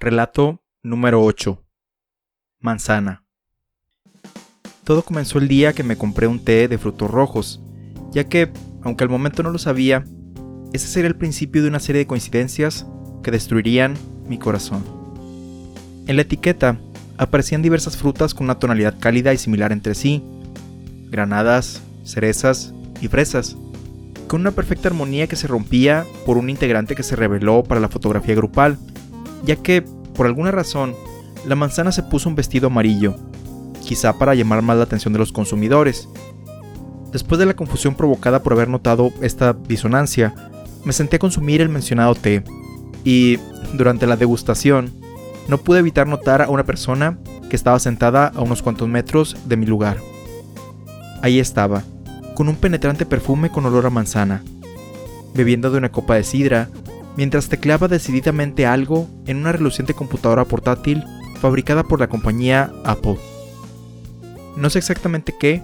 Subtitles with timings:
[0.00, 1.60] Relato número 8.
[2.60, 3.24] Manzana.
[4.84, 7.60] Todo comenzó el día que me compré un té de frutos rojos,
[8.12, 10.04] ya que, aunque al momento no lo sabía,
[10.72, 12.86] ese sería el principio de una serie de coincidencias
[13.24, 13.96] que destruirían
[14.28, 14.84] mi corazón.
[16.06, 16.78] En la etiqueta
[17.16, 20.22] aparecían diversas frutas con una tonalidad cálida y similar entre sí,
[21.10, 23.56] granadas, cerezas y fresas,
[24.28, 27.88] con una perfecta armonía que se rompía por un integrante que se reveló para la
[27.88, 28.78] fotografía grupal,
[29.44, 29.82] ya que,
[30.14, 30.94] por alguna razón,
[31.46, 33.16] la manzana se puso un vestido amarillo,
[33.84, 36.08] quizá para llamar más la atención de los consumidores.
[37.12, 40.34] Después de la confusión provocada por haber notado esta disonancia,
[40.84, 42.44] me senté a consumir el mencionado té,
[43.04, 43.38] y,
[43.74, 44.92] durante la degustación,
[45.48, 49.56] no pude evitar notar a una persona que estaba sentada a unos cuantos metros de
[49.56, 49.98] mi lugar.
[51.22, 51.82] Ahí estaba,
[52.34, 54.42] con un penetrante perfume con olor a manzana,
[55.34, 56.68] bebiendo de una copa de sidra,
[57.18, 61.02] mientras tecleaba decididamente algo en una reluciente computadora portátil
[61.40, 63.16] fabricada por la compañía Apple.
[64.56, 65.60] No sé exactamente qué,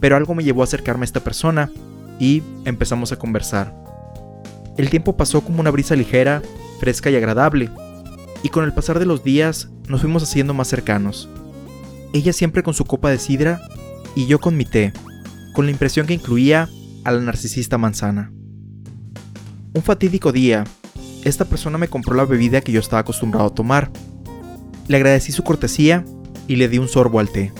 [0.00, 1.70] pero algo me llevó a acercarme a esta persona
[2.18, 3.72] y empezamos a conversar.
[4.76, 6.42] El tiempo pasó como una brisa ligera,
[6.80, 7.70] fresca y agradable,
[8.42, 11.28] y con el pasar de los días nos fuimos haciendo más cercanos.
[12.12, 13.60] Ella siempre con su copa de sidra
[14.16, 14.92] y yo con mi té,
[15.54, 16.68] con la impresión que incluía
[17.04, 18.32] a la narcisista manzana.
[19.74, 20.64] Un fatídico día,
[21.24, 23.90] esta persona me compró la bebida que yo estaba acostumbrado a tomar.
[24.86, 26.04] Le agradecí su cortesía
[26.46, 27.52] y le di un sorbo al té.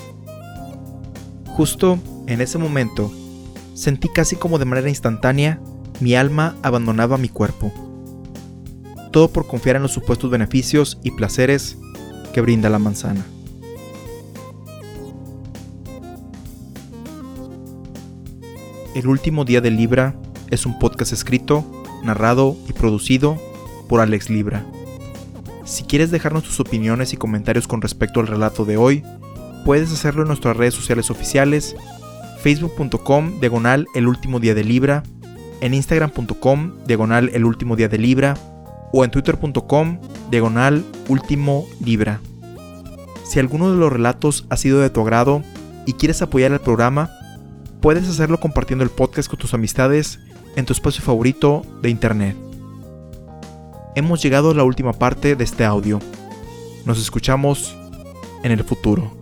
[1.47, 3.13] Justo en ese momento,
[3.75, 5.61] sentí casi como de manera instantánea
[6.01, 7.73] mi alma abandonaba mi cuerpo.
[9.11, 11.77] Todo por confiar en los supuestos beneficios y placeres
[12.33, 13.27] que brinda la manzana.
[18.95, 20.15] El último día de Libra
[20.51, 21.65] es un podcast escrito,
[22.03, 23.48] narrado y producido
[23.89, 24.65] por Alex Libra.
[25.65, 29.03] Si quieres dejarnos tus opiniones y comentarios con respecto al relato de hoy,
[29.65, 31.77] puedes hacerlo en nuestras redes sociales oficiales,
[32.43, 35.03] facebook.com diagonal el último día de Libra,
[35.61, 38.35] en instagram.com diagonal el último día de Libra
[38.93, 42.21] o en twitter.com diagonal último Libra.
[43.25, 45.43] Si alguno de los relatos ha sido de tu agrado
[45.85, 47.11] y quieres apoyar el programa,
[47.83, 50.19] puedes hacerlo compartiendo el podcast con tus amistades
[50.57, 52.48] en tu espacio favorito de internet.
[53.99, 55.99] Hemos llegado a la última parte de este audio.
[56.85, 57.77] Nos escuchamos
[58.45, 59.18] en el futuro.